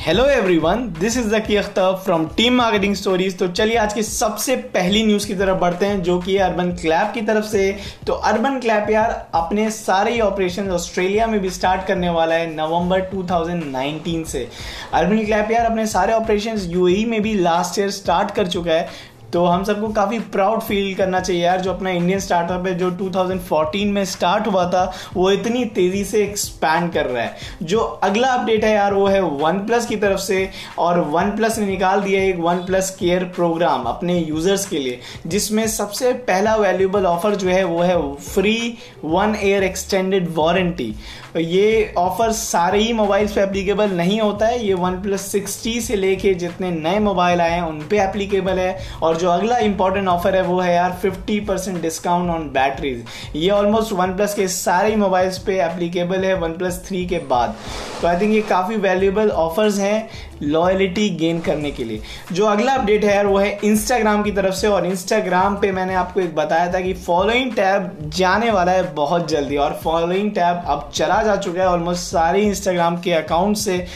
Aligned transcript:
Hello 0.00 0.24
everyone 0.24 0.86
this 1.00 1.16
is 1.18 1.28
Zaki 1.28 1.56
Akhtar 1.56 1.96
from 2.04 2.24
team 2.36 2.54
marketing 2.54 2.94
stories 2.94 3.36
तो 3.38 3.48
चलिए 3.48 3.76
आज 3.76 3.92
की 3.94 4.02
सबसे 4.02 4.54
पहली 4.74 5.02
न्यूज़ 5.06 5.26
की 5.26 5.34
तरफ़ 5.34 5.58
बढ़ते 5.58 5.86
हैं, 5.86 6.02
जो 6.02 6.18
कि 6.20 6.36
अर्बन 6.36 6.70
क्लैप 6.72 7.10
की 7.14 7.22
तरफ़ 7.22 7.44
से। 7.44 7.76
तो 8.06 8.12
अर्बन 8.12 8.58
क्लैप 8.60 8.90
यार, 8.90 9.10
अपने 9.34 9.70
सारे 9.70 10.18
ऑपरेशन 10.20 10.70
ऑस्ट्रेलिया 10.70 11.26
में 11.26 11.38
भी 11.40 11.50
स्टार्ट 11.50 11.86
करने 11.86 12.10
वाला 12.10 12.34
है 12.34 12.46
नवंबर 12.54 13.00
2019 13.10 14.24
से। 14.24 14.48
अर्बन 14.94 15.24
क्लैप 15.24 15.50
यार, 15.50 15.66
अपने 15.66 15.86
सारे 15.86 16.12
ऑपरेशन 16.12 16.58
यूएई 16.70 17.04
में 17.04 17.20
भी 17.22 17.34
लास्ट 17.34 17.78
ईयर 17.78 17.90
स्टार्ट 17.90 18.30
कर 18.30 18.46
चुका 18.46 18.72
है। 18.72 18.88
तो 19.32 19.44
हम 19.44 19.64
सबको 19.64 19.88
काफ़ी 19.88 20.18
प्राउड 20.18 20.60
फील 20.60 20.94
करना 20.94 21.20
चाहिए 21.20 21.44
यार, 21.44 21.60
जो 21.60 21.72
अपना 21.72 21.90
इंडियन 21.90 22.20
स्टार्टअप 22.20 22.66
है, 22.66 22.74
जो 22.78 22.90
2014 22.90 23.84
में 23.84 24.04
स्टार्ट 24.04 24.46
हुआ 24.46 24.64
था, 24.70 24.92
वो 25.14 25.30
इतनी 25.30 25.64
तेज़ी 25.64 26.04
से 26.04 26.22
एक्सपैंड 26.22 26.92
कर 26.92 27.06
रहा 27.06 27.22
है। 27.22 27.36
जो 27.62 27.80
अगला 27.80 28.28
अपडेट 28.28 28.64
है 28.64 28.74
यार, 28.74 28.94
वो 28.94 29.06
है 29.06 29.20
वन 29.20 29.58
प्लस 29.58 29.86
की 29.86 29.96
तरफ़ 29.96 30.20
से, 30.20 30.50
और 30.78 31.00
वन 31.00 31.30
प्लस 31.30 31.58
ने 31.58 31.66
निकाल 31.66 32.00
दिया 32.00 32.22
एक 32.22 32.38
वन 32.38 32.56
प्लस 32.56 32.90
केयर 32.90 33.24
प्रोग्राम 33.24 33.82
अपने 33.82 34.18
यूज़र्स 34.18 34.66
के 34.66 34.78
लिए, 34.78 35.00
जिसमें 35.26 35.66
सबसे 35.68 36.12
पहला 36.12 36.56
वैल्यूबल 36.56 37.06
ऑफ़र 37.06 37.34
जो 37.34 37.48
है, 37.48 37.64
वो 37.64 37.82
है 37.82 38.16
free 38.16 38.78
one 39.04 39.36
year 39.42 39.64
extended 39.64 40.28
warranty 40.34 40.94
ये 41.36 41.94
ऑफ़र 41.98 42.32
सारे 42.32 42.78
ही 42.80 42.92
मोबाइल्स 42.92 43.32
पे 43.32 43.40
एप्लीकेबल 43.40 43.90
नहीं 43.90 44.20
होता 44.20 44.46
है, 44.46 44.66
ये 44.66 44.74
वन 44.74 44.92
प्लस 44.92 45.20
सिक्सटी 45.20 45.80
से 45.80 45.96
लेके 45.96 46.34
जितने 46.34 46.70
नए 46.70 46.98
मोबाइल 46.98 47.40
आए 47.40 47.50
हैं, 47.50 47.62
उन 47.62 47.78
पर 47.80 47.96
एप्लीकेबल 47.96 48.58
है, 48.58 48.78
और 49.02 49.16
जो 49.20 49.30
अगला 49.30 49.58
इंपॉर्टेंट 49.58 50.08
ऑफ़र 50.08 50.36
है 50.36 50.42
वो 50.42 50.58
है 50.60 50.74
यार 50.74 50.98
fifty 51.02 51.38
percent 51.40 51.80
discount 51.82 52.30
on 52.30 52.48
batteries 52.52 53.04
ये 53.36 53.50
ऑलमोस्ट 53.50 53.92
वन 53.92 54.16
प्लस 54.16 54.34
के 54.34 54.48
सारे 54.48 54.96
मोबाइल्स 54.96 55.38
पे 55.38 55.60
एप्लीकेबल 55.62 56.24
है 56.24 56.34
वन 56.34 56.52
प्लस 56.52 56.82
थ्री 56.86 57.04
के 57.06 57.18
बाद. 57.30 57.54
तो 58.02 58.08
आई 58.08 58.20
थिंक 58.20 58.34
ये 58.34 58.40
काफ़ी 58.50 58.76
वैल्यूएबल 58.78 59.30
ऑफर्स 59.30 59.78
हैं 59.78 60.08
लॉयलिटी 60.42 61.08
गेन 61.16 61.40
करने 61.40 61.70
के 61.70 61.84
लिए. 61.84 62.00
जो 62.32 62.44
अगला 62.46 62.72
अपडेट 62.72 63.04
है 63.04 63.14
यार 63.14 63.26
वो 63.26 63.38
है 63.38 63.50
इंस्टाग्राम 63.64 64.22
की 64.22 64.30
तरफ़ 64.32 64.54
से 64.54 64.68
और 64.68 64.86
इंस्टाग्राम 64.86 65.56
पे 65.56 65.72
मैंने 65.72 65.94
आपको 65.94 66.20
एक 66.20 66.34
बताया 66.36 66.72
था 66.74 66.80
कि 66.80 66.94
फॉलोइंग 67.06 67.52
टैब 67.52 68.10
जाने 68.16 68.50
वाला 68.50 68.72
है 68.72 68.92
बहुत 68.94 69.28
जल्दी 69.28 69.56
और 69.56 69.78
फॉलोइंग 69.84 70.30
टैब 70.30 70.62
अब 70.66 70.90
चला 70.94 71.22
जा 71.22 71.36
चुका 71.36 71.60
है 71.60 71.68
ऑलमोस्ट 71.68 72.02
सारे 72.02 72.42
इंस्टाग्राम 72.42 72.96
के 73.00 73.12
अकाउंट 73.12 73.56
से. 73.56 73.86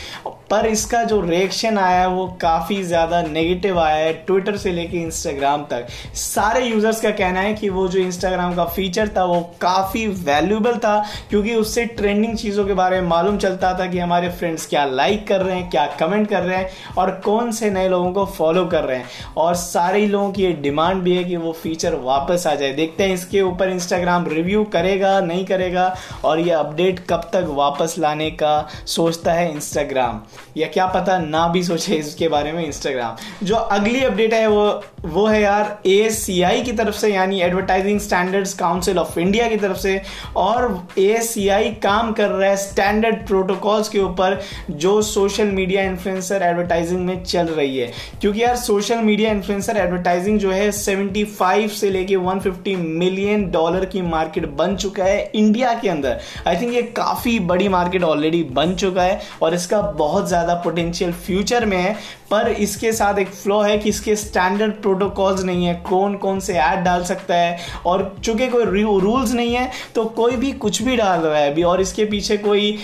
पर 0.55 0.67
इसका 0.67 1.03
जो 1.05 1.21
रिएक्शन 1.21 1.79
आया 1.79 2.01
है, 2.01 2.09
वो 2.09 2.27
काफ़ी 2.41 2.83
ज़्यादा 2.85 3.21
नेगेटिव 3.23 3.79
आया 3.81 3.95
है 3.97 4.13
ट्विटर 4.27 4.57
से 4.57 4.73
लेके 4.73 4.97
इंस्टाग्राम 4.97 5.63
तक। 5.71 5.87
सारे 6.15 6.61
यूज़र्स 6.65 7.01
का 7.01 7.11
कहना 7.13 7.41
है 7.41 7.55
कि 7.55 7.69
वो 7.69 7.87
जो 7.89 7.99
इंस्टाग्राम 8.01 8.55
का 8.57 8.65
फीचर 8.67 9.09
था, 9.09 9.25
वो 9.25 9.41
काफ़ी 9.61 10.07
वैल्यूबल 10.07 10.77
था, 10.77 11.05
क्योंकि 11.31 11.55
उससे 11.55 11.85
ट्रेंडिंग 11.87 12.37
चीज़ों 12.37 12.65
के 12.65 12.75
बारे 12.75 13.01
में 13.01 13.09
मालूम 13.09 13.39
चलता 13.39 13.73
था 13.79 13.87
कि 13.87 13.99
हमारे 13.99 14.29
फ्रेंड्स 14.31 14.67
क्या 14.67 14.85
लाइक 14.85 15.27
कर 15.29 15.41
रहे 15.41 15.57
हैं, 15.57 15.69
क्या 15.71 15.87
कमेंट 16.01 16.29
कर 16.29 16.43
रहे 16.43 16.57
हैं 16.57 16.95
और 16.99 17.11
कौन 17.25 17.51
से 17.53 17.71
नए 17.71 17.89
लोगों 17.89 18.13
को 18.13 18.25
फॉलो 18.29 18.65
कर 18.67 18.85
रहे 18.85 18.99
हैं। 18.99 19.33
और 19.37 19.55
सारे 19.57 20.07
लोगों 20.07 20.31
की 20.33 20.43
ये 20.43 20.53
डिमांड 20.61 21.03
भी 21.03 21.17
है 21.17 21.25
कि 21.25 21.37
वो 21.39 21.53
फीचर 21.55 21.95
वापस 22.05 22.47
आ 22.47 22.55
जाए। 22.55 22.73
देखते 22.75 23.05
हैं 23.05 23.15
इसके 23.15 23.43
ऊपर 23.43 23.71
इंस्टाग्राम 23.71 24.29
रिव्यू 24.29 24.65
करेगा, 24.73 25.19
नहीं 25.23 25.45
करेगा 25.47 25.95
और 26.25 26.41
ये 26.41 26.53
अपडेट 26.53 27.05
कब 27.11 27.29
तक 27.33 27.53
वापस 27.57 27.95
लाने 27.99 28.31
का 28.33 28.57
सोचता 28.87 29.33
है 29.33 29.51
इंस्टाग्राम 29.53 30.23
या 30.57 30.69
क्या 30.69 30.87
पता 30.87 31.19
ना 31.19 31.47
भी 31.49 31.63
सोचे 31.65 31.95
इसके 31.95 32.29
बारे 32.29 32.53
में 32.53 32.65
इंस्टाग्राम 32.65 33.47
जो 33.47 33.55
अगली 33.55 34.05
अपडेट 34.05 34.35
है 34.35 34.47
वो 34.47 34.83
वो 35.05 35.27
है 35.27 35.41
यार 35.43 35.83
ए 35.87 36.63
की 36.65 36.73
तरफ़ 36.73 36.95
से, 36.97 37.09
यानी 37.09 37.41
advertising 37.41 37.99
standards 38.01 38.53
council 38.55 38.99
of 38.99 39.19
India 39.21 39.49
की 39.49 39.57
तरफ़ 39.57 39.79
से, 39.79 40.01
और 40.37 40.87
ए 40.99 41.81
काम 41.83 42.13
कर 42.13 42.29
रहा 42.29 42.49
है 42.51 42.57
स्टैंडर्ड 42.57 43.27
प्रोटोकॉल्स 43.27 43.89
के 43.89 43.99
ऊपर, 43.99 44.41
जो 44.71 45.01
सोशल 45.03 45.51
मीडिया 45.51 45.83
इन्फ्लुएंसर 45.83 46.43
एडवर्टाइजिंग 46.43 47.05
में 47.07 47.23
चल 47.25 47.47
रही 47.47 47.77
है। 47.79 47.91
क्योंकि 48.21 48.43
यार 48.43 48.57
सोशल 48.57 48.99
मीडिया 49.01 49.31
इन्फ्लुएंसर 49.31 49.77
एडवर्टाइजिंग 49.77 50.39
जो 50.39 50.51
है 50.51 50.71
75 50.73 51.69
से 51.71 51.91
लेके 51.91 52.17
150 52.17 52.77
मिलियन 52.77 53.51
डॉलर 53.51 53.85
की 53.85 54.03
मार्केट 54.03 54.47
बन 54.55 54.77
चुका 54.77 55.05
है 55.05 55.31
इंडिया 55.35 55.75
के 55.75 55.89
अंदर। 55.89 56.21
आई 56.47 56.57
थिंक 56.57 56.73
ये 56.75 56.83
काफ़ी 56.97 57.39
बड़ी 57.43 57.69
मार्केट 57.69 58.05
ऑलरेडी 58.05 58.43
बन 58.53 58.75
चुका 58.75 59.03
है, 59.03 59.21
और 59.43 59.55
इसका 59.55 59.81
बहुत 59.93 60.24
ज़्यादा 60.25 60.55
पोटेंशियल 60.65 61.13
फ्यूचर 61.15 61.67
में 61.67 61.77
है, 61.77 61.95
पर 62.31 62.49
इसके 62.51 62.93
साथ 62.93 63.19
एक 63.19 63.29
फ्लो 63.31 63.61
है 63.61 63.77
कि 63.79 63.89
इसके 63.89 64.17
स्टैंडर्ड 64.17 64.73
प्रोटोकॉल्स 64.83 65.45
नहीं 65.45 65.67
है, 65.67 65.75
कौन 65.89 66.17
कौन 66.17 66.41
से 66.41 66.55
ऐड 66.55 66.85
डाल 66.85 67.05
सकता 67.05 67.35
है, 67.35 67.59
और 67.87 68.15
चूँकि 68.25 68.49
कोई 68.49 68.65
रूल्स 69.01 69.33
नहीं 69.33 69.55
है 69.55 69.71
तो 69.95 70.05
कोई 70.17 70.37
भी 70.37 70.53
कुछ 70.55 70.83
भी 70.83 70.97
डाल 70.97 71.21
रहा 71.21 71.39
है 71.39 71.51
अभी, 71.51 71.63
और 71.65 71.81
इसके 71.81 72.05
पीछे 72.07 72.37
कोई 72.39 72.79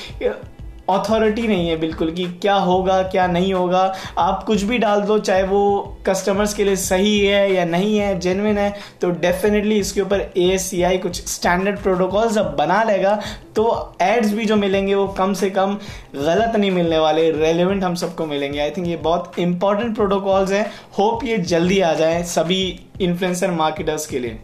अथॉरिटी 0.90 1.46
नहीं 1.48 1.68
है 1.68 1.76
बिल्कुल 1.76 2.10
कि 2.12 2.24
क्या 2.42 2.54
होगा, 2.54 3.02
क्या 3.04 3.26
नहीं 3.28 3.52
होगा। 3.54 3.82
आप 4.18 4.42
कुछ 4.44 4.62
भी 4.62 4.78
डाल 4.78 5.00
दो, 5.02 5.18
चाहे 5.20 5.42
वो 5.42 5.96
कस्टमर्स 6.06 6.54
के 6.54 6.64
लिए 6.64 6.76
सही 6.78 7.18
है 7.20 7.52
या 7.52 7.64
नहीं 7.64 7.98
है 7.98 8.18
जेनविन 8.20 8.58
है 8.58 8.72
तो 9.00 9.10
डेफिनेटली 9.20 9.78
इसके 9.78 10.00
ऊपर 10.00 10.20
ए 10.36 10.98
कुछ 11.02 11.22
स्टैंडर्ड 11.28 11.78
प्रोटोकॉल्स 11.78 12.38
अब 12.38 12.54
बना 12.56 12.82
लेगा। 12.84 13.20
तो 13.56 13.94
एड्स 14.02 14.32
भी 14.32 14.44
जो 14.46 14.56
मिलेंगे 14.56 14.94
वो 14.94 15.06
कम 15.08 15.32
से 15.34 15.48
कम 15.50 15.76
गलत 16.14 16.56
नहीं 16.56 16.70
मिलने 16.70 16.98
वाले 16.98 17.30
रेलिवेंट 17.30 17.82
हम 17.84 17.94
सबको 17.94 18.26
मिलेंगे। 18.26 18.58
आई 18.58 18.70
थिंक 18.70 18.86
ये 18.86 18.96
बहुत 18.98 19.38
इंपॉर्टेंट 19.38 19.94
प्रोटोकॉल्स 19.96 20.52
हैं। 20.52 20.64
होप 20.98 21.24
ये 21.24 21.38
जल्दी 21.38 21.80
आ 21.80 21.92
जाए 21.94 22.22
सभी 22.26 22.62
इन्फ्लुएंसर 23.00 23.50
मार्केटर्स 23.52 24.06
के 24.06 24.18
लिए। 24.18 24.38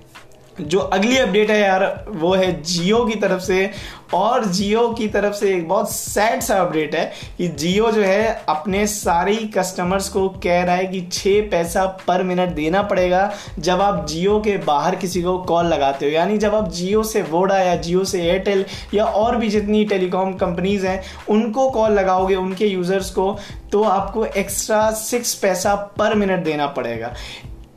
जो 0.60 0.78
अगली 0.78 1.16
अपडेट 1.18 1.50
है 1.50 1.60
यार, 1.60 2.04
वो 2.08 2.34
है 2.34 2.50
जियो 2.62 3.04
की 3.04 3.14
तरफ़ 3.14 3.40
से। 3.40 3.70
और 4.14 4.44
जियो 4.44 4.88
की 4.88 5.06
तरफ़ 5.08 5.34
से 5.34 5.48
एक 5.54 5.66
बहुत 5.68 5.90
सैड 5.92 6.40
सा 6.40 6.56
अपडेट 6.56 6.94
है 6.94 7.04
कि 7.38 7.48
जियो 7.48 7.90
जो 7.92 8.02
है 8.02 8.44
अपने 8.48 8.86
सारे 8.86 9.34
कस्टमर्स 9.56 10.08
को 10.08 10.28
कह 10.44 10.62
रहा 10.64 10.74
है 10.74 10.86
कि 10.86 11.00
छः 11.12 11.48
पैसा 11.50 11.84
पर 12.08 12.22
मिनट 12.22 12.54
देना 12.54 12.82
पड़ेगा 12.82 13.30
जब 13.58 13.80
आप 13.80 14.06
जियो 14.06 14.38
के 14.40 14.56
बाहर 14.56 14.94
किसी 14.96 15.22
को 15.22 15.36
कॉल 15.38 15.66
लगाते 15.66 16.06
हो। 16.06 16.12
यानी 16.12 16.38
जब 16.38 16.54
आप 16.54 16.70
जियो 16.70 17.02
से 17.02 17.22
वोडा 17.22 17.58
या 17.58 17.74
जियो 17.76 18.04
से 18.04 18.22
एयरटेल 18.22 18.64
या 18.94 19.04
और 19.04 19.36
भी 19.36 19.48
जितनी 19.48 19.84
टेलीकॉम 19.84 20.32
कंपनीज़ 20.34 20.86
हैं, 20.86 21.02
उनको 21.28 21.68
कॉल 21.70 21.92
लगाओगे, 21.92 22.34
उनके 22.34 22.66
यूज़र्स 22.66 23.10
को 23.10 23.36
तो 23.72 23.82
आपको 23.82 24.24
एक्स्ट्रा 24.24 24.90
सिक्स 24.92 25.34
पैसा 25.34 25.74
पर 25.98 26.14
मिनट 26.14 26.44
देना 26.44 26.66
पड़ेगा। 26.68 27.12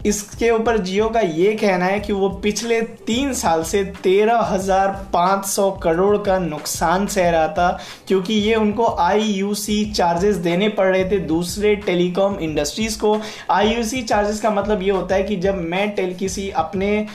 इसके 0.05 0.49
ऊपर 0.51 0.77
जियो 0.77 1.07
का 1.09 1.19
ये 1.19 1.53
कहना 1.55 1.85
है 1.85 1.99
कि 1.99 2.13
वो 2.13 2.29
पिछले 2.43 2.81
तीन 3.07 3.33
साल 3.33 3.63
से 3.63 3.83
तेरह 4.03 4.39
हज़ार 4.43 4.87
पाँच 5.13 5.45
सौ 5.45 5.69
करोड़ 5.83 6.17
का 6.17 6.37
नुकसान 6.39 7.07
सह 7.07 7.29
रहा 7.29 7.47
था, 7.47 7.79
क्योंकि 8.07 8.33
ये 8.33 8.55
उनको 8.55 8.85
आई 8.99 9.21
यू 9.21 9.53
सी 9.55 9.83
चार्जेस 9.91 10.35
देने 10.37 10.69
पड़ 10.69 10.87
रहे 10.87 11.03
थे 11.11 11.19
दूसरे 11.27 11.75
टेलीकॉम 11.77 12.37
इंडस्ट्रीज़ 12.39 12.99
को। 12.99 13.19
आई 13.51 13.73
यू 13.73 13.83
सी 13.83 14.01
चार्जेस 14.03 14.39
का 14.41 14.51
मतलब 14.51 14.83
ये 14.83 14.91
होता 14.91 15.15
है 15.15 15.23
कि 15.23 15.35
जब 15.37 15.61
मैं 15.63 15.89
टेल 15.95 16.15
किसी 16.15 16.49
अपने 16.57 17.05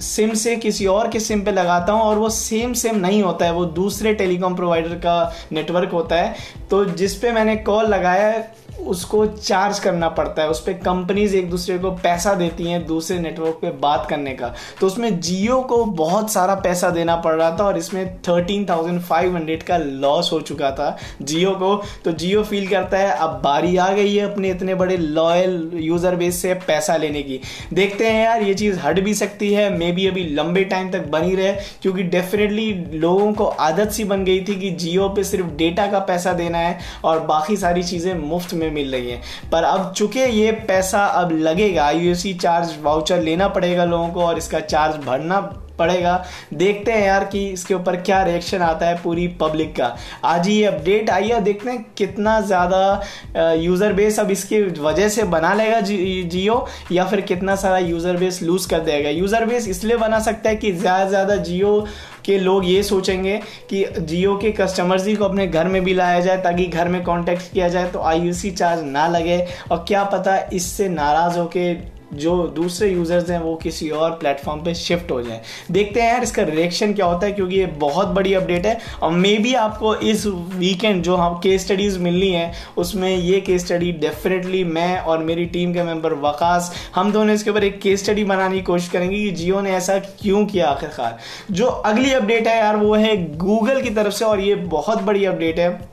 सिम 0.00 0.34
से 0.34 0.56
किसी 0.56 0.86
और 0.86 1.08
के 1.08 1.20
सिम 1.20 1.44
पे 1.44 1.52
लगाता 1.52 1.92
हूँ 1.92 2.02
और 2.02 2.18
वो 2.18 2.28
सेम 2.30 2.72
सिम 2.74 2.96
नहीं 2.96 3.22
होता 3.22 3.44
है, 3.44 3.52
वो 3.52 3.64
दूसरे 3.64 4.14
टेलीकॉम 4.14 4.56
प्रोवाइडर 4.56 4.94
का 4.96 5.32
नेटवर्क 5.52 5.92
होता 5.92 6.16
है। 6.16 6.34
तो 6.70 6.84
जिस 6.84 7.14
पे 7.14 7.32
मैंने 7.32 7.56
कॉल 7.56 7.86
लगाया 7.86 8.28
है, 8.28 8.48
उसको 8.80 9.24
चार्ज 9.26 9.78
करना 9.78 10.08
पड़ता 10.08 10.42
है। 10.42 10.48
उस 10.48 10.60
पर 10.60 10.72
कंपनीज़ 10.74 11.34
एक 11.36 11.48
दूसरे 11.50 11.76
को 11.78 11.90
पैसा 11.92 12.32
देती 12.34 12.64
हैं 12.64 12.84
दूसरे 12.86 13.18
नेटवर्क 13.18 13.58
पे 13.62 13.70
बात 13.80 14.06
करने 14.10 14.32
का। 14.34 14.52
तो 14.80 14.86
उसमें 14.86 15.20
जियो 15.20 15.60
को 15.62 15.84
बहुत 15.84 16.30
सारा 16.32 16.54
पैसा 16.56 16.90
देना 16.90 17.16
पड़ 17.16 17.34
रहा 17.34 17.50
था 17.58 17.64
और 17.64 17.78
इसमें 17.78 18.16
थर्टीन 18.18 18.64
थाउज़ेंड 18.64 19.00
फाइव 19.00 19.34
हंड्रेड 19.36 19.62
का 19.62 19.76
लॉस 19.76 20.30
हो 20.32 20.40
चुका 20.40 20.70
था 20.70 20.96
जियो 21.22 21.50
को। 21.52 21.74
तो 22.04 22.12
जियो 22.12 22.42
फील 22.42 22.68
करता 22.68 22.98
है, 22.98 23.10
अब 23.10 23.40
बारी 23.44 23.76
आ 23.76 23.90
गई 23.90 24.14
है 24.14 24.30
अपने 24.32 24.50
इतने 24.50 24.74
बड़े 24.74 24.96
लॉयल 24.96 25.70
यूज़र 25.74 26.16
बेस 26.16 26.40
से 26.42 26.54
पैसा 26.66 26.96
लेने 26.96 27.22
की। 27.22 27.40
देखते 27.72 28.06
हैं 28.06 28.24
यार, 28.24 28.42
ये 28.42 28.54
चीज़ 28.54 28.78
हट 28.78 29.00
भी 29.00 29.14
सकती 29.14 29.52
है 29.52 29.68
मे 29.78 29.89
बी 29.92 30.06
अभी 30.06 30.24
लंबे 30.34 30.64
टाइम 30.64 30.90
तक 30.90 31.06
बनी 31.08 31.34
रहे 31.34 31.52
क्योंकि 31.82 32.02
डेफिनेटली 32.10 32.72
लोगों 32.98 33.32
को 33.32 33.44
आदत 33.60 33.90
सी 33.90 34.04
बन 34.04 34.24
गई 34.24 34.40
थी 34.40 34.54
कि 34.60 34.70
जियो 34.80 35.08
पे 35.08 35.24
सिर्फ़ 35.24 35.46
डेटा 35.56 35.86
का 35.86 35.98
पैसा 36.10 36.32
देना 36.32 36.58
है 36.58 36.78
और 37.04 37.20
बाकी 37.26 37.56
सारी 37.56 37.82
चीज़ें 37.82 38.14
मुफ़्त 38.18 38.54
में 38.54 38.70
मिल 38.70 38.92
रही 38.92 39.10
हैं। 39.10 39.22
पर 39.52 39.64
अब 39.64 39.92
चूँकि 39.92 40.20
ये 40.20 40.52
पैसा 40.68 41.04
अब 41.04 41.32
लगेगा 41.32 41.90
यूएससी 41.90 42.34
चार्ज 42.36 42.76
वाउचर 42.82 43.22
लेना 43.22 43.48
पड़ेगा 43.48 43.84
लोगों 43.84 44.08
को 44.08 44.24
और 44.24 44.38
इसका 44.38 44.60
चार्ज 44.60 45.04
भरना 45.06 45.40
पड़ेगा। 45.80 46.14
देखते 46.54 46.92
हैं 46.92 47.06
यार 47.06 47.24
कि 47.26 47.46
इसके 47.48 47.74
ऊपर 47.74 47.96
क्या 47.98 48.22
रिएक्शन 48.24 48.62
आता 48.62 48.86
है 48.86 49.02
पूरी 49.02 49.26
पब्लिक 49.40 49.74
का। 49.76 49.94
आज 50.26 50.46
ही 50.48 50.54
ये 50.54 50.64
अपडेट 50.66 51.10
आई 51.10 51.28
है, 51.28 51.40
देखते 51.42 51.70
हैं 51.70 51.84
कितना 51.98 52.40
ज़्यादा 52.42 53.52
यूज़र 53.54 53.92
बेस 53.92 54.18
अब 54.20 54.30
इसकी 54.30 54.62
वजह 54.80 55.08
से 55.08 55.24
बना 55.26 55.52
लेगा 55.54 55.80
जियो, 55.80 56.66
या 56.92 57.04
फिर 57.06 57.20
कितना 57.22 57.56
सारा 57.56 57.78
यूज़र 57.80 58.16
बेस 58.16 58.42
लूज 58.42 58.66
कर 58.66 58.80
देगा। 58.82 59.10
यूज़र 59.10 59.44
बेस 59.46 59.68
इसलिए 59.68 59.96
बना 59.98 60.18
सकता 60.20 60.50
है 60.50 60.56
कि 60.56 60.72
ज़्यादा 60.72 61.04
से 61.04 61.10
ज़्यादा 61.10 61.36
जियो 61.38 61.86
के 62.24 62.38
लोग 62.38 62.64
ये 62.66 62.82
सोचेंगे 62.82 63.36
कि 63.70 63.84
जियो 63.98 64.36
के 64.36 64.50
कस्टमर्स 64.52 65.06
ही 65.06 65.14
को 65.16 65.24
अपने 65.24 65.46
घर 65.46 65.68
में 65.68 65.82
भी 65.84 65.94
लाया 65.94 66.20
जाए, 66.20 66.36
ताकि 66.38 66.66
घर 66.66 66.88
में 66.88 67.02
कांटेक्ट 67.04 67.52
किया 67.52 67.68
जाए 67.68 67.90
तो 67.90 68.00
आई 68.02 68.32
चार्ज 68.32 68.82
ना 68.84 69.06
लगे। 69.08 69.38
और 69.70 69.84
क्या 69.88 70.02
पता 70.06 70.36
इससे 70.52 70.88
नाराज़ 70.90 71.38
होके 71.38 71.72
जो 72.12 72.36
दूसरे 72.46 72.88
यूज़र्स 72.88 73.30
हैं, 73.30 73.38
वो 73.38 73.54
किसी 73.54 73.88
और 73.90 74.10
प्लेटफॉर्म 74.10 74.60
पे 74.60 74.74
शिफ्ट 74.74 75.10
हो 75.10 75.20
जाए। 75.22 75.40
देखते 75.70 76.00
हैं 76.00 76.12
यार 76.12 76.22
इसका 76.22 76.42
रिएक्शन 76.42 76.92
क्या 76.92 77.06
होता 77.06 77.26
है, 77.26 77.32
क्योंकि 77.32 77.56
ये 77.56 77.66
बहुत 77.66 78.08
बड़ी 78.08 78.34
अपडेट 78.34 78.66
है। 78.66 78.78
और 79.02 79.12
मे 79.12 79.36
बी 79.38 79.54
आपको 79.54 79.94
इस 79.94 80.26
वीकेंड 80.26 81.02
जो 81.02 81.16
हम 81.16 81.38
केस 81.38 81.64
स्टडीज़ 81.64 81.98
मिलनी 81.98 82.30
है, 82.30 82.52
उसमें 82.76 83.16
ये 83.16 83.40
केस 83.40 83.66
स्टडी 83.66 83.92
डेफिनेटली 83.92 84.64
मैं 84.64 84.98
और 84.98 85.18
मेरी 85.18 85.46
टीम 85.46 85.74
के 85.74 85.82
मेंबर 85.82 86.14
वकास, 86.20 86.72
हम 86.94 87.12
दोनों 87.12 87.34
इसके 87.34 87.50
ऊपर 87.50 87.64
एक 87.64 87.80
केस 87.80 88.02
स्टडी 88.04 88.24
बनाने 88.24 88.54
की 88.54 88.62
कोशिश 88.62 88.88
करेंगे 88.88 89.16
कि 89.16 89.30
जियो 89.30 89.60
ने 89.60 89.70
ऐसा 89.70 89.98
क्यों 89.98 90.44
किया 90.46 90.68
आखिरकार। 90.68 91.18
जो 91.50 91.66
अगली 91.66 92.12
अपडेट 92.12 92.48
है 92.48 92.56
यार, 92.58 92.76
वो 92.76 92.94
है 92.94 93.16
गूगल 93.36 93.80
की 93.82 93.90
तरफ़ 93.90 94.14
से, 94.14 94.24
और 94.24 94.40
ये 94.40 94.54
बहुत 94.54 95.02
बड़ी 95.02 95.24
अपडेट 95.24 95.58
है। 95.58 95.88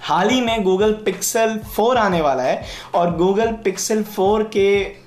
हाल 0.00 0.28
ही 0.28 0.40
में 0.40 0.62
गूगल 0.62 0.92
पिक्सल 1.04 1.58
4 1.76 1.96
आने 1.96 2.20
वाला 2.20 2.42
है, 2.42 2.62
और 2.94 3.16
गूगल 3.16 3.52
पिक्सल 3.64 4.02
4 4.02 4.42
के 4.42 5.01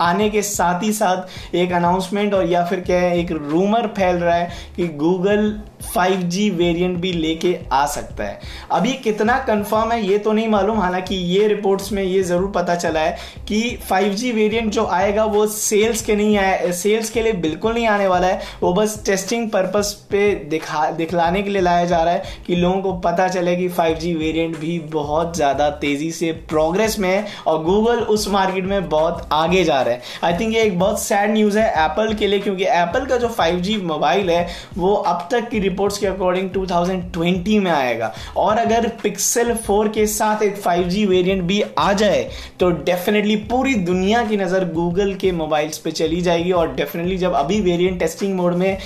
आने 0.00 0.28
के 0.30 0.42
साथ 0.42 0.82
ही 0.82 0.92
साथ 0.92 1.54
एक 1.54 1.72
अनाउंसमेंट 1.72 2.34
और 2.34 2.46
या 2.46 2.64
फिर 2.64 2.80
क्या 2.80 2.98
है, 2.98 3.18
एक 3.18 3.32
रूमर 3.32 3.86
फैल 3.96 4.16
रहा 4.16 4.34
है 4.34 4.50
कि 4.76 4.86
गूगल 4.96 5.52
5G 5.86 6.48
वेरिएंट 6.50 6.96
भी 7.00 7.12
लेके 7.12 7.56
आ 7.72 7.84
सकता 7.86 8.24
है। 8.24 8.38
अभी 8.72 8.92
कितना 8.94 9.38
कंफर्म 9.40 9.92
है, 9.92 10.02
ये 10.02 10.18
तो 10.18 10.32
नहीं 10.32 10.48
मालूम। 10.48 10.78
हालाँकि 10.80 11.14
ये 11.14 11.46
रिपोर्ट्स 11.48 11.92
में 11.92 12.02
ये 12.02 12.22
ज़रूर 12.22 12.50
पता 12.50 12.74
चला 12.74 13.00
है 13.00 13.16
कि 13.48 13.78
5G 13.90 14.32
वेरिएंट 14.32 14.72
जो 14.72 14.84
आएगा, 14.86 15.24
वो 15.24 15.46
सेल्स 15.46 16.02
के 16.02 16.16
नहीं 16.16 16.36
आए 16.38 16.72
सेल्स 16.72 17.10
के 17.10 17.22
लिए 17.22 17.32
बिल्कुल 17.40 17.74
नहीं 17.74 17.86
आने 17.88 18.06
वाला 18.08 18.26
है। 18.26 18.40
वो 18.62 18.72
बस 18.72 19.02
टेस्टिंग 19.06 19.48
पर्पस 19.50 19.92
पे 20.10 20.34
दिखा, 20.50 20.90
दिखलाने 20.90 21.42
के 21.42 21.50
लिए 21.50 21.62
लाया 21.62 21.84
जा 21.84 22.02
रहा 22.02 22.14
है 22.14 22.22
कि 22.46 22.56
लोगों 22.56 22.80
को 22.82 22.92
पता 23.00 23.28
चले 23.28 23.56
कि 23.56 23.68
5G 23.70 24.14
वेरिएंट 24.16 24.58
भी 24.58 24.78
बहुत 24.92 25.36
ज़्यादा 25.36 25.68
तेज़ी 25.80 26.10
से 26.12 26.32
प्रोग्रेस 26.48 26.98
में 26.98 27.08
है 27.08 27.26
और 27.46 27.62
गूगल 27.64 28.00
उस 28.10 28.28
मार्केट 28.28 28.64
में 28.64 28.88
बहुत 28.88 29.28
आगे 29.32 29.64
जा 29.64 29.74
रहा 29.74 29.84
है। 29.84 29.89
आई 30.24 30.38
थिंक 30.40 30.54
ये 30.54 30.62
एक 30.62 30.78
बहुत 30.78 31.02
सैड 31.02 31.30
न्यूज़ 31.32 31.58
है 31.58 31.68
एप्पल 31.84 32.14
के 32.14 32.26
लिए, 32.26 32.38
क्योंकि 32.40 32.64
एप्पल 32.64 33.06
का 33.06 33.16
जो 33.16 33.28
फाइव 33.30 33.58
मोबाइल 33.84 34.30
है, 34.30 34.46
वो 34.76 34.94
अब 34.94 35.28
तक 35.30 35.48
की 35.50 35.58
रिपोर्ट्स 35.58 35.98
के 35.98 36.06
अकॉर्डिंग 36.06 36.50
2020 36.50 37.58
में 37.60 37.70
आएगा। 37.70 38.12
और 38.38 38.58
अगर 38.58 38.88
पिक्सल 39.02 39.52
4 39.58 39.88
के 39.94 40.06
साथ 40.08 40.42
एक 40.42 40.56
5G 40.58 41.06
वेरिएंट 41.06 41.42
भी 41.44 41.62
आ 41.78 41.92
जाए 41.94 42.28
तो 42.60 42.70
डेफिनेटली 42.82 43.36
पूरी 43.50 43.74
दुनिया 43.84 44.24
की 44.26 44.36
नज़र 44.36 44.64
गूगल 44.72 45.14
के 45.14 45.32
मोबाइल्स 45.32 45.78
पे 45.78 45.90
चली 45.92 46.20
जाएगी 46.20 46.52
और 46.52 46.74
डेफिनेटली 46.74 47.16
जब 47.18 47.32
अभी 47.34 47.60
वेरिएंट 47.60 47.98
टेस्टिंग 48.00 48.34
मोड 48.36 48.54
में 48.54 48.78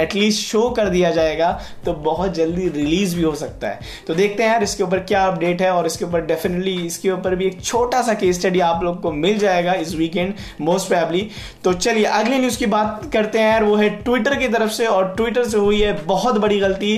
एटलीस्ट 0.00 0.46
शो 0.46 0.68
कर 0.70 0.88
दिया 0.88 1.10
जाएगा 1.10 1.50
तो 1.84 1.92
बहुत 2.04 2.34
जल्दी 2.34 2.68
रिलीज़ 2.70 3.16
भी 3.16 3.22
हो 3.22 3.34
सकता 3.36 3.68
है। 3.68 3.80
तो 4.06 4.14
देखते 4.14 4.42
हैं 4.42 4.50
यार, 4.50 4.62
इसके 4.62 4.82
ऊपर 4.82 4.98
क्या 5.00 5.24
अपडेट 5.26 5.62
है 5.62 5.70
और 5.70 5.86
इसके 5.86 6.04
ऊपर 6.04 6.24
डेफिनेटली 6.26 6.74
इसके 6.86 7.10
ऊपर 7.10 7.34
भी 7.34 7.46
एक 7.46 7.60
छोटा 7.62 8.02
सा 8.02 8.14
केस 8.14 8.38
स्टडी 8.38 8.60
आप 8.62 8.82
लोग 8.84 9.00
को 9.02 9.12
मिल 9.12 9.38
जाएगा 9.38 9.72
इस 9.76 9.94
वीकेंड 9.96 10.34
मोस्ट 10.60 10.88
फैबली 10.88 11.28
तो 11.64 11.72
चलिए, 11.72 12.04
अगली 12.04 12.38
न्यूज़ 12.38 12.58
की 12.58 12.66
बात 12.66 13.10
करते 13.12 13.38
हैं 13.38 13.60
वो 13.62 13.74
है 13.76 13.88
ट्विटर 13.98 14.38
की 14.38 14.48
तरफ़ 14.48 14.70
से 14.72 14.86
और 14.86 15.12
ट्विटर 15.16 15.44
से 15.44 15.58
हुई 15.58 15.80
है 15.80 15.92
बहुत 16.04 16.38
बड़ी 16.38 16.58
गलती। 16.60 16.96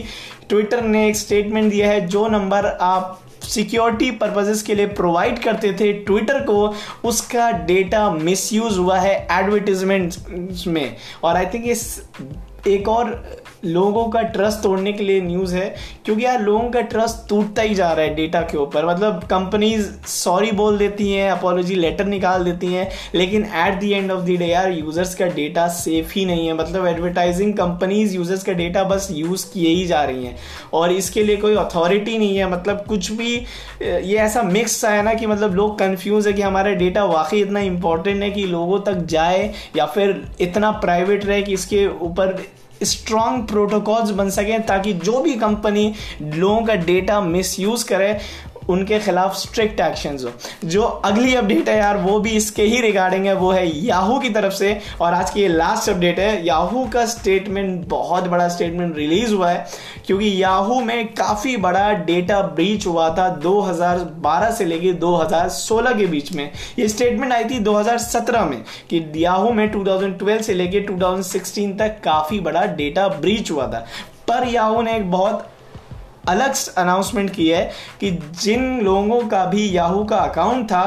ट्विटर 0.48 0.82
ने 0.82 1.06
एक 1.08 1.16
स्टेटमेंट 1.16 1.70
दिया 1.70 1.90
है, 1.90 2.06
जो 2.06 2.26
नंबर 2.28 2.66
आप 2.66 3.20
सिक्योरिटी 3.44 4.10
पर्पजेस 4.12 4.62
के 4.62 4.74
लिए 4.74 4.86
प्रोवाइड 4.88 5.38
करते 5.42 5.72
थे 5.72 5.92
ट्विटर 6.00 6.40
को, 6.40 6.74
उसका 7.04 7.50
डेटा 7.66 8.10
मिसयूज 8.12 8.76
हुआ 8.78 8.98
है 8.98 9.14
एडवर्टीजमेंट 9.32 10.66
में। 10.66 10.96
और 11.24 11.36
आई 11.36 11.46
थिंक 11.46 11.66
इस 11.66 11.82
एक 12.66 12.88
और 12.88 13.22
लोगों 13.64 14.04
का 14.08 14.20
ट्रस्ट 14.24 14.62
तोड़ने 14.62 14.92
के 14.92 15.04
लिए 15.04 15.20
न्यूज़ 15.20 15.54
है, 15.54 15.74
क्योंकि 16.04 16.24
यार 16.24 16.40
लोगों 16.42 16.68
का 16.70 16.80
ट्रस्ट 16.82 17.28
टूटता 17.28 17.62
ही 17.62 17.74
जा 17.74 17.90
रहा 17.92 18.04
है 18.04 18.14
डेटा 18.14 18.40
के 18.42 18.58
ऊपर। 18.58 18.86
मतलब 18.86 19.24
कंपनीज़ 19.30 19.90
सॉरी 20.08 20.50
बोल 20.52 20.78
देती 20.78 21.10
हैं 21.12 21.30
अपोलॉजी 21.30 21.74
लेटर 21.74 22.04
निकाल 22.04 22.44
देती 22.44 22.72
हैं, 22.72 22.88
लेकिन 23.14 23.42
at 23.44 23.80
the 23.80 23.84
end 23.84 24.10
of 24.10 24.20
the 24.20 24.36
day 24.38 24.46
यार 24.46 24.70
यूज़र्स 24.72 25.14
का 25.14 25.26
डेटा 25.34 25.66
सेफ़ 25.70 26.12
ही 26.14 26.24
नहीं 26.24 26.46
है। 26.46 26.54
मतलब 26.54 26.86
एडवर्टाइजिंग 26.86 27.52
कंपनीज़ 27.54 28.14
यूज़र्स 28.16 28.42
का 28.42 28.52
डेटा 28.52 28.84
बस 28.84 29.08
यूज़ 29.12 29.46
किए 29.52 29.68
ही 29.68 29.86
जा 29.86 30.02
रही 30.04 30.24
हैं। 30.24 30.36
और 30.72 30.92
इसके 30.92 31.22
लिए 31.22 31.36
कोई 31.36 31.54
अथॉरिटी 31.56 32.16
नहीं 32.18 32.36
है। 32.36 32.50
मतलब 32.52 32.84
कुछ 32.88 33.10
भी, 33.12 33.34
ये 33.82 34.16
ऐसा 34.18 34.42
मिक्स 34.42 34.76
सा 34.76 34.90
है 34.90 35.02
ना 35.02 35.14
कि 35.14 35.26
मतलब 35.26 35.54
लोग 35.54 35.78
कन्फ्यूज़ 35.78 36.28
है 36.28 36.34
कि 36.34 36.42
हमारा 36.42 36.72
डेटा 36.74 37.04
वाकई 37.04 37.40
इतना 37.40 37.60
इंपॉर्टेंट 37.60 38.22
है 38.22 38.30
कि 38.30 38.44
लोगों 38.46 38.80
तक 38.82 39.04
जाए 39.08 39.52
या 39.76 39.86
फिर 39.88 40.22
इतना 40.40 40.70
प्राइवेट 40.80 41.24
रहे 41.26 41.42
कि 41.42 41.52
इसके 41.52 41.86
ऊपर 42.00 42.38
स्ट्रॉन्ग 42.82 43.46
प्रोटोकॉल्स 43.46 44.10
बन 44.10 44.30
सकें 44.30 44.62
ताकि 44.62 44.92
जो 44.92 45.20
भी 45.20 45.32
कंपनी 45.32 45.94
लोगों 46.22 46.62
का 46.62 46.74
डेटा 46.74 47.20
मिसयूज़ 47.20 47.84
करे, 47.84 48.18
उनके 48.68 48.98
खिलाफ 48.98 49.36
स्ट्रिक्ट 49.36 49.80
एक्शन 49.80 50.18
हो। 50.24 50.30
जो 50.68 50.82
अगली 50.82 51.34
अपडेट 51.34 51.68
है 51.68 51.78
यार, 51.78 51.96
वो 51.96 52.18
भी 52.20 52.30
इसके 52.30 52.62
ही 52.62 52.80
रिगार्डिंग 52.80 53.26
है, 53.26 53.34
वो 53.34 53.50
है 53.50 53.86
याहू 53.86 54.18
की 54.18 54.30
तरफ़ 54.30 54.52
से। 54.52 54.80
और 55.00 55.14
आज 55.14 55.30
की 55.30 55.40
ये 55.40 55.48
लास्ट 55.48 55.90
अपडेट 55.90 56.18
है 56.18 56.46
याहू 56.46 56.86
का 56.86 57.06
स्टेटमेंट 57.06 57.88
बहुत 57.88 58.24
बड़ा 58.24 58.48
स्टेटमेंट 58.48 58.96
रिलीज़ 58.96 59.34
हुआ 59.34 59.50
है। 59.50 59.66
क्योंकि 60.10 60.30
याहू 60.42 60.80
में 60.80 61.12
काफ़ी 61.14 61.56
बड़ा 61.56 61.92
डेटा 62.04 62.40
ब्रीच 62.42 62.86
हुआ 62.86 63.08
था 63.14 63.26
2012 63.40 64.50
से 64.52 64.64
लेके 64.64 64.92
2016 64.94 65.96
के 65.98 66.06
बीच 66.06 66.32
में। 66.32 66.50
ये 66.78 66.88
स्टेटमेंट 66.88 67.32
आई 67.32 67.44
थी 67.44 67.58
2017 67.60 68.44
में 68.44 68.64
कि 68.90 69.12
याहू 69.16 69.52
में 69.52 69.72
2012 69.72 70.42
से 70.42 70.54
लेके 70.54 70.80
2016 70.86 71.78
तक 71.78 72.00
काफ़ी 72.04 72.40
बड़ा 72.40 72.64
डेटा 72.72 73.06
ब्रीच 73.08 73.50
हुआ 73.50 73.66
था। 73.66 73.84
पर 74.28 74.48
याहू 74.48 74.82
ने 74.82 74.96
एक 74.96 75.10
बहुत 75.10 75.46
अलग 76.28 76.54
अनाउंसमेंट 76.78 77.30
की 77.34 77.48
है 77.48 77.64
कि 78.00 78.10
जिन 78.42 78.80
लोगों 78.80 79.20
का 79.28 79.44
भी 79.46 79.70
याहू 79.76 80.04
का 80.04 80.16
अकाउंट 80.16 80.66
था 80.66 80.84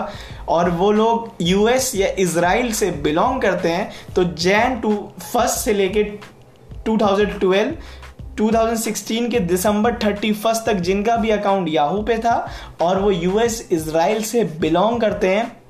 और 0.49 0.69
वो 0.69 0.91
लोग 0.91 1.31
यूएस 1.41 1.91
या 1.95 2.07
इसराइल 2.19 2.71
से 2.73 2.91
बिलोंग 3.03 3.41
करते 3.41 3.69
हैं 3.69 3.91
तो 4.15 4.23
जैन 4.23 4.79
टू 4.81 4.95
फ़र्स्ट 5.33 5.57
से 5.57 5.73
लेके 5.73 6.03
2012 6.89 7.75
2016 8.38 9.31
के 9.31 9.39
दिसंबर 9.39 9.94
31 9.94 10.65
तक 10.65 10.74
जिनका 10.74 11.15
भी 11.15 11.30
अकाउंट 11.30 11.69
याहू 11.69 12.01
पे 12.01 12.18
था 12.18 12.50
और 12.81 13.00
वो 13.00 13.12
यूएस 13.12 13.68
इसराइल 13.71 14.24
से 14.24 14.44
बिलोंग 14.44 15.01
करते 15.01 15.27
हैं 15.27 15.63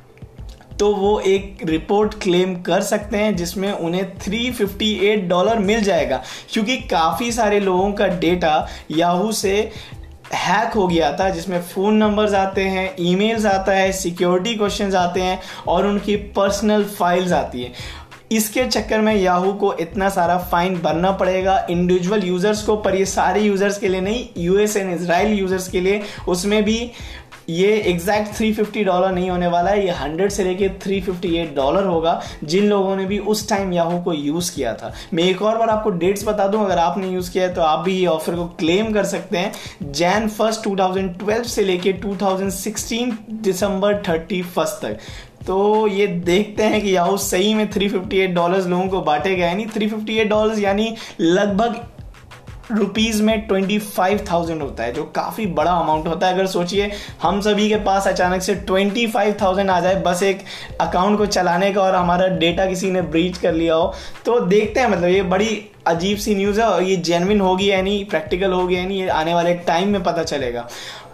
तो 0.80 0.96
वो 0.96 1.20
एक 1.20 1.58
रिपोर्ट 1.64 2.14
क्लेम 2.14 2.56
कर 2.62 2.82
सकते 2.82 3.18
हैं 3.18 3.36
जिसमें 3.36 3.72
उन्हें 3.72 4.18
358 4.18 5.28
डॉलर 5.28 5.60
मिल 5.60 5.82
जाएगा। 5.82 6.24
क्योंकि 6.54 6.78
काफ़ी 6.78 7.32
सारे 7.32 7.60
लोगों 7.60 7.92
का 7.92 8.08
डेटा 8.08 8.68
याहू 8.92 9.32
से 9.32 9.72
हैक 10.34 10.74
हो 10.74 10.88
गया 10.88 11.12
था, 11.18 11.30
जिसमें 11.30 11.62
फ़ोन 11.62 11.96
नंबर्स 11.96 12.34
आते 12.34 12.62
हैं, 12.62 12.96
ईमेल्स 13.00 13.46
आता 13.46 13.72
है, 13.72 13.92
सिक्योरिटी 13.92 14.56
क्वेश्चंस 14.56 14.96
आते 14.96 15.22
हैं 15.22 15.40
और 15.68 15.88
उनकी 15.88 16.16
पर्सनल 16.16 16.84
फाइल्स 16.84 17.32
आती 17.32 17.64
हैं। 17.64 17.74
इसके 18.32 18.66
चक्कर 18.66 19.02
में 19.02 19.16
याहू 19.16 19.54
को 19.54 19.74
इतना 19.74 20.10
सारा 20.10 20.38
फाइन 20.52 20.78
भरना 20.82 21.12
पड़ेगा। 21.12 21.66
इंडिविजुअल 21.70 22.24
यूज़र्स 22.24 22.64
को, 22.64 22.76
पर 22.76 22.96
ये 22.96 23.06
सारे 23.06 23.42
यूज़र्स 23.42 23.78
के 23.78 23.88
लिए 23.88 24.02
नहीं 24.02 24.28
यूएस 24.38 24.78
एंड 24.78 24.94
इसराइल 24.94 25.40
यूज़र्स 25.40 25.68
के 25.68 25.82
लिए, 25.82 26.02
उसमें 26.28 26.64
भी 26.64 26.92
ये 27.50 27.72
एग्जैक्ट 27.88 28.34
350 28.34 28.84
डॉलर 28.84 29.12
नहीं 29.12 29.30
होने 29.30 29.48
वाला 29.48 29.70
है, 29.70 29.86
ये 29.86 29.94
100 29.94 30.30
से 30.32 30.44
लेके 30.44 30.68
358 30.80 31.56
डॉलर 31.56 31.84
होगा, 31.84 32.22
जिन 32.44 32.68
लोगों 32.70 32.96
ने 32.96 33.06
भी 33.06 33.18
उस 33.20 33.48
टाइम 33.50 33.74
याहू 33.74 34.00
को 34.02 34.14
यूज़ 34.14 34.54
किया 34.56 34.74
था। 34.74 34.94
मैं 35.14 35.24
एक 35.24 35.42
और 35.42 35.58
बार 35.58 35.70
आपको 35.70 35.90
डेट्स 35.90 36.24
बता 36.28 36.48
दूँ, 36.48 36.64
अगर 36.66 36.78
आपने 36.78 37.10
यूज़ 37.10 37.32
किया 37.32 37.48
है 37.48 37.54
तो 37.54 37.62
आप 37.62 37.80
भी 37.80 37.98
ये 37.98 38.06
ऑफ़र 38.06 38.36
को 38.36 38.46
क्लेम 38.60 38.94
कर 38.94 39.06
सकते 39.06 39.38
हैं। 39.38 39.92
जैन 39.92 40.28
फ़र्स्ट 40.30 40.64
2012 40.64 41.44
से 41.46 41.64
लेके 41.64 41.94
2016 42.06 43.12
दिसंबर 43.42 44.02
थर्टी 44.08 44.42
फ़र्स्ट 44.44 44.86
तक। 44.86 44.98
तो 45.48 45.88
ये 45.88 46.08
देखते 46.08 46.64
हैं 46.64 46.82
कि 46.82 46.96
याहू 46.96 47.18
सही 47.20 47.54
में 47.54 47.70
358 47.72 48.34
डॉलर्स 48.36 48.68
लोगों 48.68 48.88
को 48.90 49.02
बांटे 49.02 49.36
गए 49.36 49.54
नहीं 49.54 49.66
358 49.70 50.30
डॉलर्स 50.30 50.60
यानी 50.60 50.96
लगभग 51.20 51.82
रुपीज़ 52.72 53.22
में 53.24 53.40
ट्वेंटी 53.48 53.78
फाइव 53.80 54.20
थाउज़ेंड 54.30 54.62
होता 54.62 54.84
है, 54.84 54.92
जो 54.94 55.04
काफ़ी 55.16 55.46
बड़ा 55.48 55.72
अमाउंट 55.72 56.08
होता 56.08 56.28
है। 56.28 56.34
अगर 56.34 56.46
सोचिए, 56.48 56.90
हम 57.22 57.42
सभी 57.42 57.68
के 57.70 57.76
पास 57.86 58.08
अचानक 58.08 58.42
से 58.42 58.56
ट्वेंटी 58.58 59.06
फाइव 59.08 59.36
थाउज़ेंड 59.42 59.70
आ 59.70 59.80
जाए 59.80 59.96
बस 60.06 60.24
एक 60.24 60.44
अकाउंट 60.82 61.18
को 61.18 61.26
चलाने 61.26 61.72
का 61.74 61.82
और 61.82 61.96
हमारा 61.96 62.28
डेटा 62.38 62.66
किसी 62.66 62.92
ने 62.92 63.02
ब्रीच 63.04 63.38
कर 63.38 63.54
लिया 63.54 63.76
हो 63.76 63.94
तो 64.26 64.40
देखते 64.40 64.80
हैं। 64.80 64.88
मतलब 64.88 65.10
ये 65.10 65.22
बड़ी 65.24 65.62
अजीब 65.88 66.18
सी 66.18 66.36
न्यूज़ 66.36 66.62
है 66.62 66.68
और 66.68 66.84
ये 66.84 66.96
जेनविन 66.98 67.42
होगी 67.42 67.70
या 67.72 67.82
नहीं 67.82 68.04
प्रैक्टिकल 68.06 68.52
होगी 68.52 68.76
या 68.76 68.86
नहीं, 68.86 69.02
ये 69.02 69.08
आने 69.10 69.34
वाले 69.34 69.54
टाइम 69.68 69.90
में 69.90 70.04
पता 70.04 70.24
चलेगा। 70.24 70.68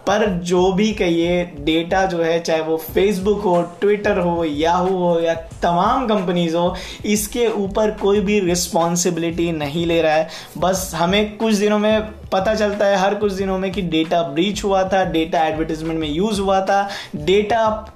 पर 0.06 0.26
जो 0.44 0.72
भी 0.72 0.92
कहिए 0.92 1.44
डेटा 1.60 2.04
जो 2.06 2.22
है, 2.22 2.38
चाहे 2.40 2.60
वो 2.60 2.76
फेसबुक 2.76 3.40
हो 3.40 3.60
ट्विटर 3.80 4.18
हो 4.18 4.44
याहू 4.44 4.96
हो, 4.96 5.18
या 5.20 5.34
तमाम 5.62 6.06
कंपनीज़ 6.08 6.56
हो, 6.56 6.74
इसके 7.04 7.46
ऊपर 7.48 7.90
कोई 7.92 8.20
भी 8.20 8.38
रिस्पॉन्सिबिलिटी 8.40 9.50
नहीं 9.52 9.86
ले 9.86 10.00
रहा 10.02 10.14
है। 10.14 10.28
बस 10.58 10.90
हमें 10.94 11.36
कुछ 11.36 11.54
दिनों 11.54 11.78
में 11.78 12.00
पता 12.32 12.54
चलता 12.54 12.86
है, 12.86 12.96
हर 12.96 13.14
कुछ 13.14 13.32
दिनों 13.32 13.58
में 13.58 13.70
कि 13.72 13.82
डेटा 13.82 14.22
ब्रीच 14.24 14.64
हुआ 14.64 14.82
था 14.88 15.04
डेटा 15.04 15.46
एडवर्टीजमेंट 15.46 16.00
में 16.00 16.08
यूज़ 16.08 16.40
हुआ 16.40 16.60
था 16.60 16.88
डेटा 17.16 17.94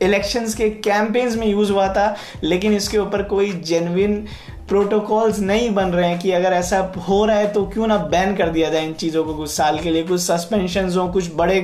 इलेक्शंस 0.00 0.54
के 0.54 0.68
कैंपेन्स 0.70 1.36
में 1.36 1.46
यूज़ 1.46 1.72
हुआ 1.72 1.88
था, 1.88 2.14
लेकिन 2.44 2.74
इसके 2.74 2.98
ऊपर 2.98 3.22
कोई 3.22 3.52
जेनविन 3.62 4.24
प्रोटोकॉल्स 4.68 5.38
नहीं 5.38 5.68
बन 5.70 5.88
रहे 5.88 6.08
हैं 6.08 6.18
कि 6.18 6.30
अगर 6.30 6.52
ऐसा 6.52 6.78
हो 7.08 7.24
रहा 7.24 7.36
है 7.36 7.52
तो 7.52 7.64
क्यों 7.64 7.86
ना 7.86 7.96
बैन 7.96 8.34
कर 8.36 8.48
दिया 8.48 8.70
जाए 8.70 8.84
इन 8.84 8.92
चीज़ों 8.92 9.24
को 9.24 9.34
कुछ 9.34 9.50
साल 9.50 9.78
के 9.78 9.90
लिए, 9.90 10.02
कुछ 10.02 10.20
सस्पेंशन 10.20 10.88
हो, 10.90 11.06
कुछ 11.08 11.30
बड़े 11.34 11.60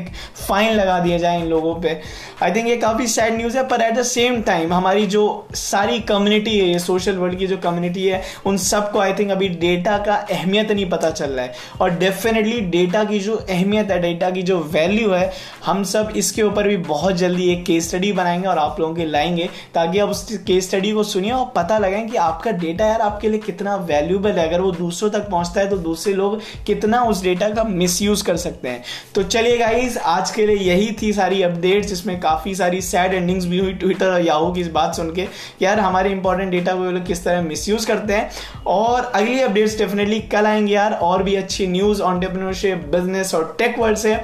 फाइन 0.48 0.72
लगा 0.72 0.98
दिए 0.98 1.18
जाए 1.18 1.40
इन 1.40 1.46
लोगों 1.46 1.74
पे। 1.74 2.00
आई 2.42 2.52
थिंक 2.52 2.68
ये 2.68 2.76
काफ़ी 2.76 3.06
सैड 3.06 3.36
न्यूज़ 3.36 3.56
है, 3.58 3.66
पर 3.68 3.80
एट 3.80 3.94
द 3.94 4.02
सेम 4.02 4.40
टाइम 4.42 4.72
हमारी 4.72 5.06
जो 5.06 5.46
सारी 5.54 5.98
कम्युनिटी 6.00 6.58
है, 6.58 6.68
ये 6.68 6.78
सोशल 6.78 7.16
वर्ल्ड 7.16 7.38
की 7.38 7.46
जो 7.46 7.56
कम्युनिटी 7.56 8.06
है, 8.06 8.22
उन 8.46 8.56
सबको 8.56 8.98
आई 8.98 9.12
थिंक 9.12 9.30
अभी 9.30 9.48
डेटा 9.48 9.96
का 9.98 10.14
अहमियत 10.30 10.70
नहीं 10.72 10.88
पता 10.90 11.10
चल 11.10 11.30
रहा 11.30 11.44
है। 11.44 11.54
और 11.80 11.90
डेफिनेटली 11.90 12.60
डेटा 12.60 13.04
की 13.04 13.18
जो 13.18 13.36
अहमियत 13.36 13.90
है 13.90 14.00
डेटा 14.00 14.30
की 14.30 14.42
जो 14.42 14.58
वैल्यू 14.72 15.10
है, 15.10 15.32
हम 15.66 15.82
सब 15.84 16.12
इसके 16.16 16.42
ऊपर 16.42 16.68
भी 16.68 16.76
बहुत 16.76 17.14
जल्दी 17.14 17.50
एक 17.52 17.64
केस 17.64 17.88
स्टडी 17.88 18.12
बनाएँगे 18.12 18.48
और 18.48 18.58
आप 18.58 18.80
लोगों 18.80 18.94
के 18.94 19.04
लाएँगे, 19.04 19.48
ताकि 19.74 19.98
आप 19.98 20.08
उस 20.08 20.26
केस 20.46 20.68
स्टडी 20.68 20.92
को 20.92 21.02
सुनिए 21.04 21.32
और 21.32 21.52
पता 21.56 21.78
लगाएँ 21.78 22.06
कि 22.08 22.16
आपका 22.16 22.50
डेटा 22.52 22.91
यार 22.92 23.00
आपके 23.00 23.28
लिए 23.28 23.40
कितना 23.40 23.76
वैल्यूबल 23.88 24.30
है। 24.30 24.46
अगर 24.48 24.60
वो 24.60 24.70
दूसरों 24.72 25.10
तक 25.10 25.28
पहुँचता 25.30 25.60
है 25.60 25.68
तो 25.70 25.76
दूसरे 25.78 26.12
लोग 26.14 26.40
कितना 26.66 27.02
उस 27.04 27.22
डेटा 27.22 27.48
का 27.48 27.64
मिस 27.64 27.98
कर 28.26 28.36
सकते 28.36 28.68
हैं। 28.68 28.82
तो 29.14 29.22
चलिए 29.24 29.56
गाइज़ 29.58 29.98
आज 29.98 30.30
के 30.30 30.46
लिए 30.46 30.56
यही 30.58 30.90
थी 31.02 31.12
सारी 31.12 31.42
अपडेट्स 31.42 31.88
जिसमें 31.88 32.18
काफ़ी 32.20 32.54
सारी 32.54 32.80
सैड 32.82 33.14
एंडिंग्स 33.14 33.46
भी 33.46 33.58
हुई 33.58 33.72
ट्विटर 33.74 34.06
और 34.06 34.20
याहू 34.20 34.52
की 34.52 34.60
इस 34.60 34.68
बात 34.70 34.94
सुन 34.94 35.12
के। 35.14 35.26
यार 35.62 35.80
हमारे 35.80 36.10
इंपॉर्टेंट 36.10 36.50
डेटा 36.50 36.74
को 36.74 36.84
लोग 36.84 37.06
किस 37.06 37.24
तरह 37.24 37.42
मिस 37.42 37.84
करते 37.86 38.12
हैं। 38.12 38.30
और 38.66 39.04
अगली 39.04 39.40
अपडेट्स 39.40 39.78
डेफिनेटली 39.78 40.20
कल 40.32 40.46
आएँगे 40.46 40.74
यार, 40.74 40.92
और 40.92 41.22
भी 41.22 41.34
अच्छी 41.34 41.66
न्यूज़ 41.66 42.02
ऑन्टरप्रिनरशिप 42.02 42.88
बिज़नेस 42.92 43.34
और 43.34 43.54
टेक 43.58 43.78
वर्ल्ड 43.78 43.98
से। 43.98 44.20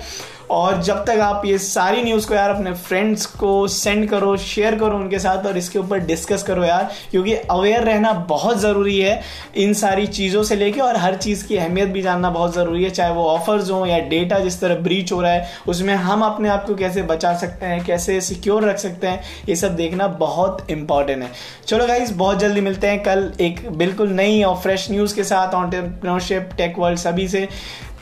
और 0.51 0.81
जब 0.83 1.05
तक 1.07 1.19
आप 1.23 1.43
ये 1.47 1.59
सारी 1.59 2.03
न्यूज़ 2.03 2.27
को 2.29 2.35
यार 2.35 2.51
अपने 2.51 2.73
फ्रेंड्स 2.75 3.27
को 3.27 3.67
सेंड 3.69 4.09
करो 4.11 4.37
शेयर 4.39 4.75
करो 4.79 4.97
उनके 4.97 5.19
साथ 5.19 5.47
और 5.47 5.57
इसके 5.59 5.79
ऊपर 5.79 5.99
डिस्कस 6.07 6.43
करो 6.43 6.65
यार, 6.65 6.91
क्योंकि 7.11 7.35
अवेयर 7.35 7.83
रहना 7.83 8.13
बहुत 8.29 8.59
ज़रूरी 8.61 8.99
है 8.99 9.21
इन 9.57 9.73
सारी 9.75 10.07
चीज़ों 10.09 10.43
से 10.43 10.57
लेके 10.57 10.81
और 10.81 10.97
हर 10.97 11.17
चीज़ 11.17 11.47
की 11.47 11.57
अहमियत 11.57 11.89
भी 11.89 12.03
जानना 12.03 12.31
बहुत 12.31 12.55
ज़रूरी 12.55 12.85
है, 12.85 12.91
चाहे 12.91 13.13
वो 13.15 13.25
ऑफर्स 13.27 13.71
हो 13.71 13.85
या 13.87 13.99
डेटा 14.09 14.39
जिस 14.39 14.61
तरह 14.61 14.81
ब्रीच 14.83 15.13
हो 15.13 15.21
रहा 15.21 15.33
है, 15.33 15.49
उसमें 15.69 15.95
हम 15.97 16.23
अपने 16.25 16.49
आप 16.49 16.65
को 16.67 16.75
कैसे 16.75 17.03
बचा 17.05 17.35
सकते 17.37 17.67
हैं, 17.67 17.85
कैसे 17.85 18.21
सिक्योर 18.21 18.65
रख 18.65 18.79
सकते 18.79 19.07
हैं, 19.07 19.23
ये 19.49 19.57
सब 19.57 19.77
देखना 19.77 20.07
बहुत 20.19 20.67
इंपॉर्टेंट 20.71 21.23
है। 21.23 21.31
चलो 21.67 21.87
गाइज़ 21.87 22.13
बहुत 22.15 22.39
जल्दी 22.39 22.61
मिलते 22.61 22.87
हैं 22.87 23.03
कल 23.03 23.33
एक 23.41 23.69
बिल्कुल 23.79 24.13
नई 24.13 24.43
और 24.43 24.57
फ्रेश 24.59 24.91
न्यूज़ 24.91 25.15
के 25.17 25.25
साथ 25.25 25.55
ऑन्टरप्रनोरशिप 25.55 26.51
टेक 26.57 26.79
वर्ल्ड 26.79 26.99
सभी 26.99 27.29
से। 27.29 27.49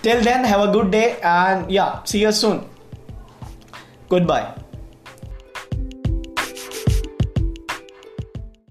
Till 0.02 0.20
then, 0.22 0.44
have 0.44 0.68
a 0.68 0.72
good 0.72 0.90
day 0.90 1.18
and 1.22 1.70
yeah, 1.70 2.02
see 2.04 2.20
you 2.20 2.32
soon. 2.32 2.64
Goodbye. 4.08 4.54